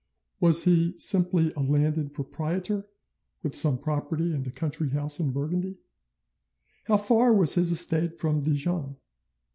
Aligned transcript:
Was 0.39 0.63
he 0.63 0.95
simply 0.97 1.53
a 1.55 1.59
landed 1.59 2.11
proprietor, 2.11 2.87
with 3.43 3.53
some 3.53 3.77
property 3.77 4.33
and 4.33 4.47
a 4.47 4.49
country 4.49 4.89
house 4.89 5.19
in 5.19 5.31
Burgundy? 5.31 5.77
How 6.87 6.97
far 6.97 7.31
was 7.31 7.53
his 7.53 7.71
estate 7.71 8.19
from 8.19 8.41
Dijon? 8.41 8.97